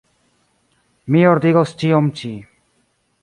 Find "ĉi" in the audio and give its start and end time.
2.21-2.35